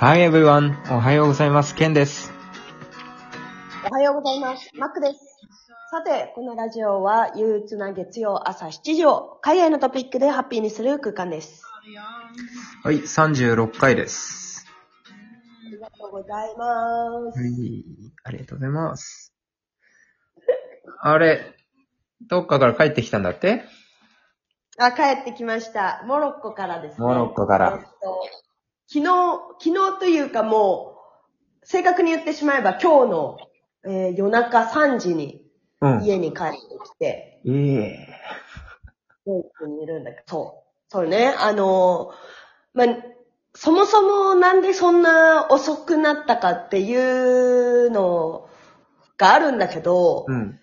[0.00, 0.72] Hi everyone!
[0.90, 1.74] おはようございます。
[1.74, 2.32] ケンです。
[3.86, 4.70] おはようございます。
[4.74, 5.20] マックです。
[5.90, 11.64] さて、このラジオは憂鬱な月曜朝7時を海外のトピックでハッピーにする空間です。
[12.82, 14.66] はい、36回です。
[15.66, 17.38] ありがとうございます。
[17.38, 17.84] はい、
[18.24, 19.34] ありがとうございます。
[21.02, 21.56] あれ、
[22.26, 23.64] どっかから帰ってきたんだって？
[24.78, 26.02] あ、帰ってきました。
[26.06, 27.06] モロッコからですね。
[27.06, 27.90] モロッコからえっと
[28.92, 29.06] 昨日、
[29.62, 30.96] 昨日というかも
[31.62, 33.38] う、正確に言ってしまえば今日の、
[33.84, 35.46] えー夜中3時に
[35.80, 36.04] うん。
[36.04, 38.08] 家に帰ってきて、ええ
[39.24, 40.90] ドイツにいるんだけど、そう。
[40.90, 41.34] そうね。
[41.38, 42.96] あのー、まあ、
[43.54, 48.48] そもそもなんでそんな遅くなったかっていうの
[49.16, 50.58] があるんだけど、うん。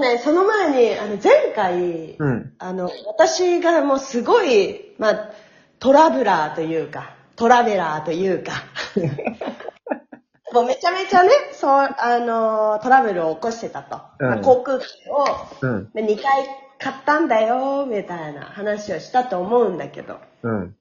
[0.00, 2.54] ね、その前に、あの、前回、うん。
[2.58, 5.30] あの、私がもうすごい、まあ、
[5.78, 8.52] トラブラーというか、トラベラーというか、
[10.52, 14.00] もうめちゃめちゃね、そう、あの、トラブルを起こしてたと。
[14.18, 15.26] うんまあ航空機を、
[15.60, 15.90] うん。
[15.92, 16.46] で2回
[16.78, 20.18] 買ったんだよ、みたいな話をしたと思うんだけど。
[20.42, 20.76] うん。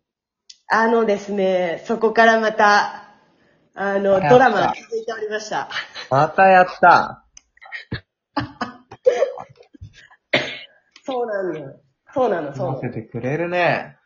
[0.67, 3.09] あのですね、そこからまた、
[3.75, 5.69] あの、ドラマが続いておりました。
[6.09, 7.25] またやった
[11.05, 11.79] そうなのよ。
[12.13, 12.93] そうなの、そうなの待。
[12.93, 13.97] せてくれるね。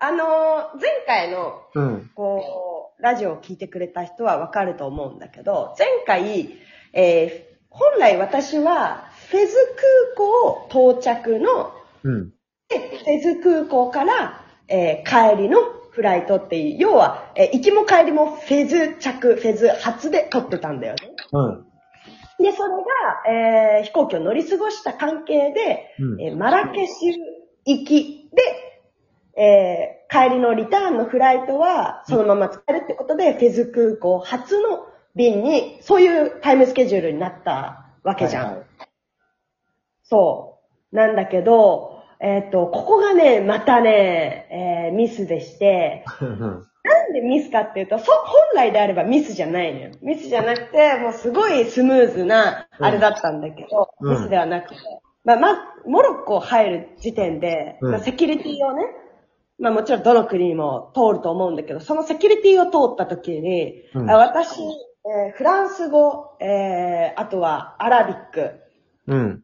[0.00, 2.10] あの、前回の、うん。
[2.14, 6.54] こう、ラジオを聞いてくれた人はわかると思うんだけど、前回、
[6.92, 9.54] えー本来私は、フェズ
[10.16, 11.70] 空港到着の、
[12.02, 12.30] うん。
[12.68, 15.58] でフェズ空港から、えー帰りの
[15.90, 21.10] フライトっていう、要は、えー行きも帰りもフェズ着、フェズ初で撮ってたんだよね。
[21.32, 21.66] うん。
[22.42, 22.70] で、それ
[23.26, 27.14] が、えー飛行機を乗り過ごした関係で、うんえーマラケシュ
[27.66, 28.42] 行きで、
[29.38, 38.46] えー帰りのリターンのフライトはそのまま使えるってことで、フェズ空港初の便に、そういうタイムスケジュールになったわけじゃん。
[38.46, 38.66] はいはい
[40.10, 40.60] そ
[40.92, 40.96] う。
[40.96, 46.66] なんだけど、えっ、と、ここがね、またね、えーミスでして、うん。
[46.82, 49.90] なんでミスかっていうと、そ、本来であればミスじゃないのよ。
[50.00, 54.76] ミスじゃなくて、もうすごいスムーズな、あれだったんだけど、うんミスではなくて。
[55.24, 58.84] まあ、ま、モロッコ入る時点で、うんまあセキュリティをね、
[59.58, 68.52] まあもちろんどの国にも通ると思うんだけど、そのセキュリティを通った時に、うんあ私、えーフランス語、えーあとはアラビック、
[69.08, 69.42] うん。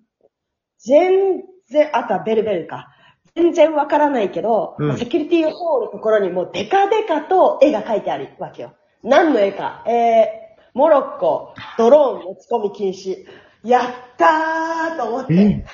[0.79, 2.91] 全然、あとはベルベルか。
[3.35, 8.75] 全然わからないけど、うんセキュリティを通るところにもうデカデカと絵が描いてあるわけよ。
[9.03, 9.85] 何の絵か。
[9.87, 13.27] えー、モロッコ、ドローン持ち込み禁止。
[13.65, 13.85] やっ
[14.17, 15.65] たーと思って。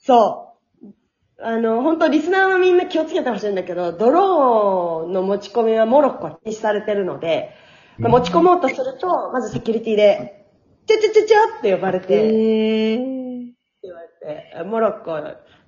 [0.00, 0.51] そう。
[1.44, 7.50] あの、本当リスナーのみんな気をつけてほしいんだけど、ドローンの持ち込みはモロッコは禁止されてるので、
[7.98, 10.46] まあ持ち込もうとすると、まずセキュリティで、
[10.86, 12.96] ちゃちゃちゃちゃって呼ばれて、え
[13.82, 15.18] 言われて、モロッコ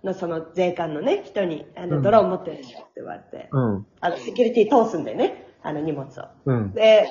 [0.06, 3.86] のその税関のね、人に、あの、うんドローン持ってるでしょって言われて、うん。
[4.00, 6.24] あの、セキュリティ通すんでね、あの荷物を。
[6.44, 6.72] うん。
[6.72, 7.06] で、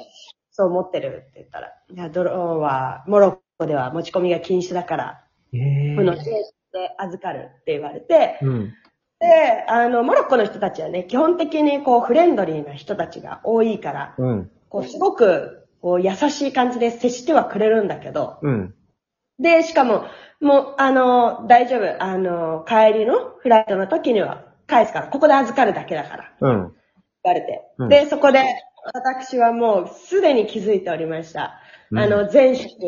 [0.51, 5.57] そう持ってるって言ったら、いや、ドローンは、モロッコでは持ち込みが禁止だから、え
[5.93, 6.31] えこの税
[6.73, 8.73] で預かるって言われて、うん。
[9.19, 14.51] で、あの、モロッコの人たちはね、基本的にこう、フレンドリーな人たちが多いから、うん。
[14.69, 18.73] こう、すごく、こう、優しい感じで接してはくれるんだけど、うん。
[19.39, 20.05] で、しかも、
[20.41, 22.03] もう、あの、大丈夫。
[22.03, 26.73] あの、帰りのフライトの時には返すから、ここで預かるだけだから、うん。
[27.23, 27.61] 言われて。
[27.77, 28.43] うんで、そこで、
[28.93, 31.61] 私はもうすでに気づいておりました。
[31.93, 32.79] うんあの、前職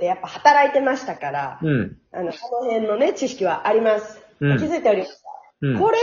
[0.00, 1.96] でやっぱ働いてましたから、うん。
[2.12, 4.20] あの、この辺のね、知識はあります。
[4.40, 5.16] うん気づいておりました。
[5.62, 5.78] うん。
[5.78, 5.96] これ、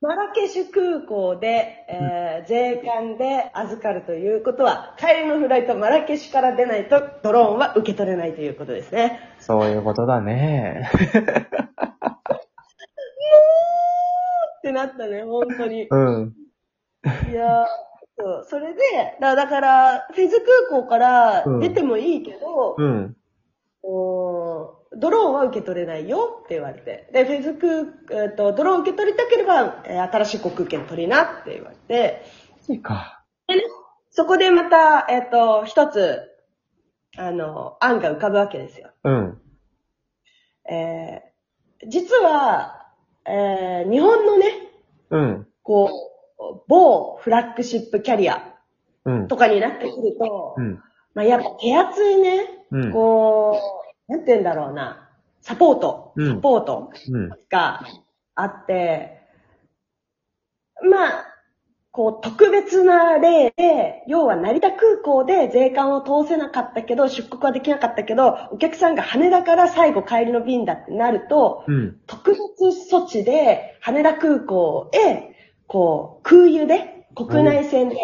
[0.00, 9.20] マラケシュ空港で、えー税関で預かるということは、帰りのフライトマラケシュから出ないとドローンは受け取れないということですね。
[9.38, 10.90] そういうことだね。
[14.58, 15.86] ってなったね、本当に。
[15.88, 16.34] うん。
[17.30, 17.87] いやー
[18.18, 18.80] そうそれで、
[19.20, 23.16] だだから、フェズ空港から出てもいいけど、うん。
[23.82, 27.08] おードローンは受け取れないよって言われて。
[27.12, 32.24] で、フェズ空、えっと、ドローン受け取りたければ、えー新しい航空券取りなって言われて、
[32.68, 33.22] いいか。
[34.10, 36.22] そこでまた、えっと、一つ、
[37.16, 38.90] あの、案が浮かぶわけですよ。
[39.04, 39.40] うん。
[40.70, 41.28] えー
[41.86, 42.86] 実は、
[43.24, 44.46] えー日本のね、
[45.10, 45.46] うん。
[45.62, 45.88] こう、
[46.68, 48.54] 某フラッグシップキャリア
[49.04, 49.28] うん。
[49.28, 50.82] とかになってくると、うん。
[51.14, 53.60] まあ、やっぱ手厚いね、うんこ
[54.08, 55.08] う、なんて言うんだろうな、
[55.40, 57.30] サポート、うんサポートうん。
[57.48, 57.82] が
[58.34, 59.18] あって、
[60.90, 61.24] まあ、
[61.90, 72.00] こう、特別な例で、要は成田空港で税関を通せなかったけど、出国はできなかったけど、お客さんが羽田から最後帰りの便だってなると、うん。
[72.06, 75.34] 特別措置で羽田空港へ、
[75.68, 77.96] こう、空輸で、国内線で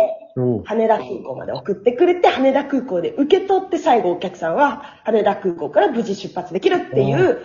[0.64, 7.42] 羽田空港まで送ってくれて、羽田空港で受け取って最後お客さんは羽田空港から無事出発できるっていう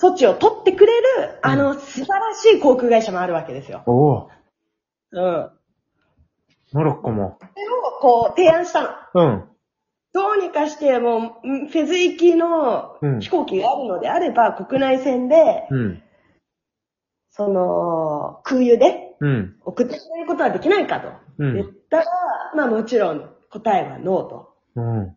[0.00, 3.82] 措置を取ってくれる、あの、素晴らしい航空会社もあるわけですよ。
[3.86, 4.28] おう
[5.12, 5.50] うん。
[6.72, 7.38] モロッコも。
[7.40, 8.88] それをこう提案したの。
[9.14, 9.44] うん。
[10.12, 16.02] どうにかしてもう、んフェズ行きのうん飛行機があるのであれば、国内線で、うん。
[17.30, 19.56] その、空輸でうん。
[19.64, 21.08] 送ってくれることはできないかと。
[21.38, 21.54] うん。
[21.54, 22.04] 言ったら、
[22.54, 24.54] まあもちろん答えはノーと。
[24.76, 25.16] うん。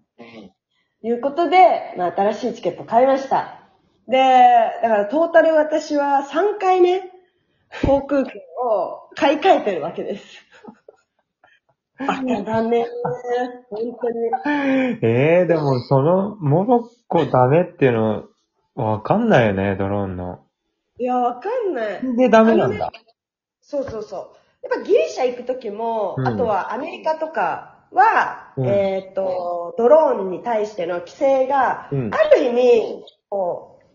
[1.03, 3.67] いうことで、まあ新しいチケット買いました。
[4.07, 4.17] で、
[4.81, 7.11] だからトータル私は3回ね、
[7.85, 8.33] 航空券
[8.63, 10.23] を買い替えてるわけです。
[11.99, 12.85] バカだね。
[13.69, 14.99] 本当に。
[15.01, 18.23] ええー、でもその、モロッコダメっていうの、
[18.75, 20.45] わかんないよね、ドローンの。
[20.97, 22.15] いや、わかんない。
[22.15, 22.91] で、ダメなんだ。
[23.67, 24.17] そうそうそ
[24.63, 24.67] う。
[24.67, 33.85] やっぱギリシャ行くときも、うんあとはアメリカとかは、うんえっ、と、ドローンに対しての規制が、うんある意味、こう、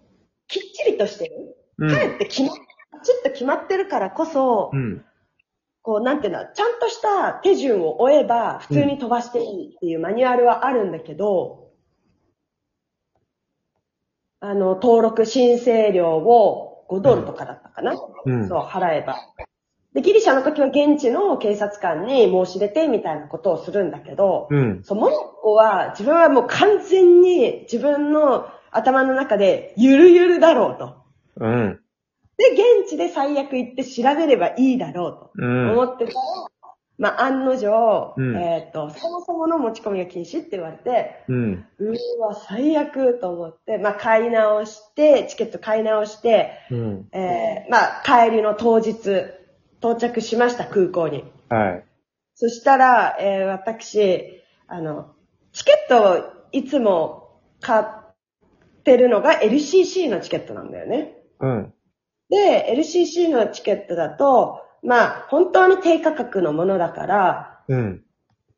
[0.46, 1.56] きっちりとしてる。
[1.78, 1.90] うん。
[1.90, 5.04] かえって決ま、きちっと決まってるからこそ、うん。
[5.80, 11.70] こう、なんていうの、ちゃんとした手順を追えば、普通に飛ばしていいっていうマニュアルはあるんだけど、
[14.40, 17.94] あの、登録申請料を5ドルとかだったかな、
[18.26, 18.48] うん。
[18.48, 19.16] そう、払えば。
[19.94, 24.82] で、ギリシャの時は現地の警察官に申し出てみたいなことをするんだけど、うん。
[24.84, 30.96] そう、モロッコは自分はもう完全に自分の頭の中でゆるゆるだろうと。
[31.36, 31.80] うん。
[32.38, 32.50] で、
[32.80, 35.30] 現地で最悪行って調べればいいだろうと。
[35.34, 35.72] うん。
[35.72, 36.18] 思ってたら、
[36.98, 41.66] まあ、案の定、うんえっ、と、そもそもの持ち込みが禁止って言われて、うん。
[41.78, 47.08] うーわ、最悪と思って、まあ、買い直して、チケット買い直して、うん。
[47.12, 48.94] えーまあ、帰りの当日、
[49.82, 51.24] 到着しました、空港に。
[51.48, 51.84] はい。
[52.34, 55.12] そしたら、えー私、あの、
[55.52, 56.18] チケットを
[56.52, 57.84] いつも買っ
[58.84, 61.16] てるのが LCC のチケットなんだよね。
[61.40, 61.74] うん。
[62.30, 68.04] で、LCC のチケットだと、まあ、本当に低価格のものだから、うん。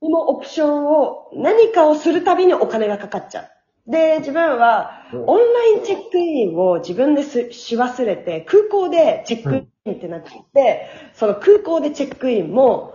[0.00, 3.50] このオプションを、何かをするたびにお金がかかっちゃう。
[3.86, 12.94] で、自分は、オンラインチェックインを自分ですし忘れて、空港でチェックインってなっちゃって、その空港でチェックインも、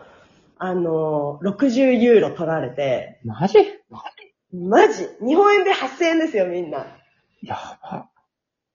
[0.57, 3.59] あの、60ユーロ取られて、マジ？
[4.51, 5.07] マジ？
[5.25, 6.88] 日本円で8000円ですよ、みんな。
[7.44, 8.09] やば。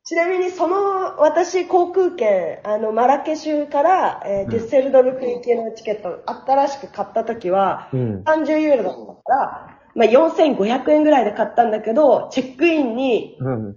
[0.06, 8.22] ちなみにその私航空券、あのマラケシュから、えーデュッセルドルフ行きのチケット、新しく買った時は、うん。
[8.22, 13.76] 30ユーロだったから、まあ、4500円ぐらいで買ったんだけど、チェックインにうん。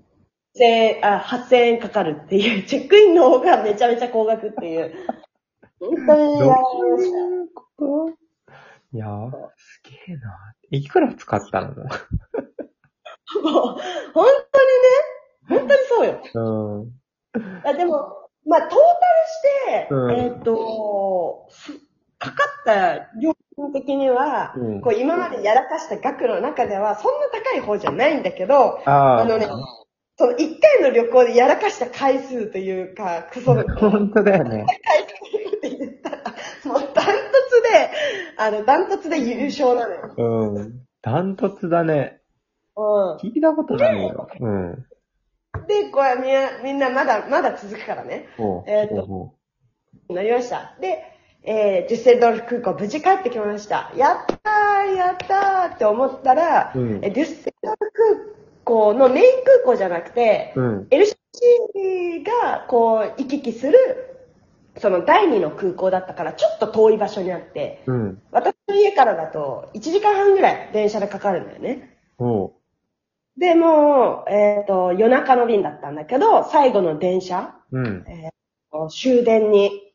[0.59, 4.93] 1000円あ8000円かかるっていう、 チェックインの方がめちゃめちゃ高額っていう。
[5.79, 6.61] 本当にやられ
[6.91, 7.17] ました。
[8.93, 10.53] いやー、すげえな。
[10.71, 11.67] いくら使ったの？
[11.67, 11.83] もう、
[14.13, 16.21] 本当にね、本当にそうよ。
[16.33, 17.61] うん。
[17.63, 18.79] あでも、まあ、トータル
[19.27, 21.73] して、うんえっ、と、す
[22.19, 29.47] かかった料金的には、うんこう今までやらかした額の中では、そんな高い方じゃないんだけど、ああのね、
[30.17, 34.65] その一回の旅行でやらかした回数というか、その、回 本当だよね。
[35.51, 36.17] 数って言ったら、
[36.65, 37.11] もうダント
[37.49, 37.89] ツで、
[38.37, 40.13] あの、ダントツで優勝なのよ。
[40.55, 40.81] うん。
[41.01, 42.21] ダントツだね。
[42.75, 44.27] う聞いたことないよ。
[44.39, 44.71] うん。
[44.71, 44.75] ん。
[45.67, 48.27] で、これみんな、みんなまだ、まだ続くからね。
[48.37, 49.33] おうえーとお
[50.09, 50.75] うなりました。
[50.79, 53.91] で、えー、デュッセルドルフ空港無事帰ってきました。
[53.95, 60.87] やったーやったーって思ったら、うんえデュッセルドルフ空港のメイン空港じゃなくて、うん。
[60.89, 63.77] LCC がこう行き来する、
[64.77, 68.21] その第二の空港だったから、ちょっと遠い場所にあって、うん。
[68.31, 71.97] 私の家からだと1時間半ぐらい電車でかかるんだよね。
[73.37, 78.05] で、もう、えっ、と、夜中の便だったんだけど、最後の電車、うん。
[78.89, 79.86] 終電に、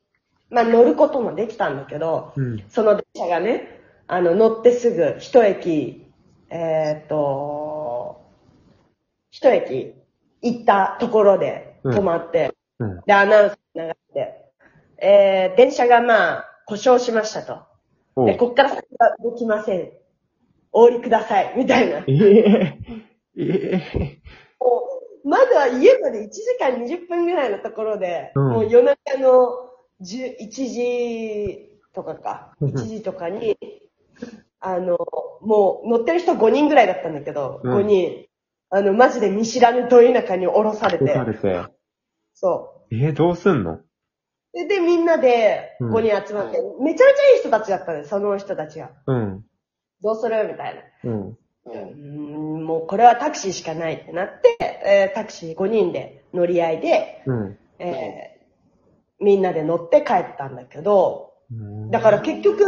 [0.53, 2.65] まあ乗ることもできたんだけど、うん。
[2.69, 6.07] その電車がね、あの、乗ってすぐ一駅、
[6.51, 8.21] えっ、と、
[9.31, 9.95] 一駅
[10.43, 13.01] 行ったところで止まって、うん。
[13.07, 14.45] で、アナウンス流して、
[14.99, 17.73] えー、電車がまあ、故障しましたと。
[18.27, 19.91] でこっから先は動きません。
[20.71, 21.55] お降りください。
[21.57, 22.05] みたいな。
[22.07, 22.79] え
[25.25, 29.72] まずは家まで1時間20分ぐらいのところで、うんもう夜中の
[30.03, 33.57] 10 1時とかか、うん1時とかに、
[34.61, 34.99] あの、
[35.41, 38.27] もう乗ってる人5人ぐらいだったんだけど、うん5人、
[38.71, 41.65] あの、マジで見知らぬど田舎に降ろされて、されて。
[42.35, 43.75] そえー、どうすんの？
[43.75, 43.85] う。
[44.53, 48.91] で、でみんなでうん5人集まって、めちゃめちゃいい人たちだったね、その人たちが。
[49.07, 49.45] うん。
[50.03, 50.49] どうする？
[50.49, 51.11] みたいな。
[51.11, 51.29] うん。
[51.29, 57.59] うーんもうこれはタクシーしかないってなって、えータクシー5人で乗り合いで、うん。
[57.79, 58.32] えー
[59.23, 62.65] みんなで乗って帰ったんだけど、うんだから結局、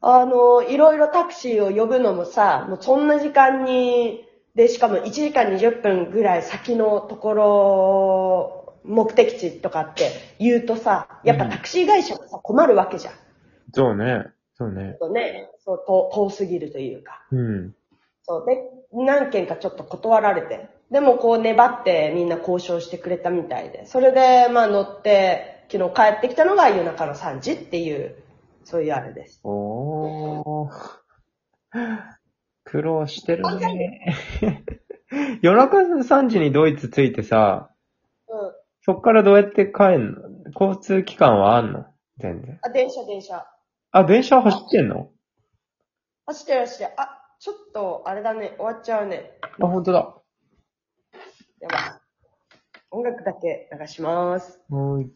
[0.00, 4.24] あの、いろいろタクシーを呼ぶのもさ、もうそんな時間に、
[4.56, 10.10] で、しかも1時間20分ぐらい先のところ、目的地とかって
[10.40, 13.14] 言うとさ、やっぱタクシー会社もさ、困るわけじゃん。
[13.72, 14.24] そうね。
[14.54, 14.96] そうね。
[15.00, 17.24] そうね、そう、遠遠すぎるというか。
[17.30, 17.74] うん。
[18.24, 18.46] そう。
[18.46, 18.58] で、
[18.92, 20.68] 何件かちょっと断られて。
[20.90, 23.86] でもこう粘ってみんな交渉してくれたみたいで。
[23.86, 28.22] それで、まあ乗って、昨日帰ってきたのが夜中の3時っていう、
[28.62, 29.40] そういうあれです。
[29.42, 30.70] おー。
[32.64, 34.14] 苦労してるね。
[35.40, 37.70] 夜中3時にドイツ着いてさ、
[38.28, 38.52] うん。
[38.82, 40.20] そっからどうやって帰んの？
[40.52, 41.86] 交通機関はあんの？
[42.18, 42.58] 全然。
[42.62, 43.46] あ、電車電車。
[43.92, 45.08] あ、電車走ってんの？
[46.26, 46.90] 走ってる走ってる。
[46.98, 48.54] あ、ちょっと、あれだね。
[48.58, 49.38] 終わっちゃうね。
[49.40, 50.14] あ、本当だ。
[51.60, 52.01] やばい。
[52.92, 54.60] 音楽だけ流します。
[54.68, 55.10] はーい。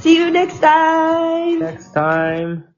[0.00, 1.60] See you next time!
[1.60, 2.73] Next time.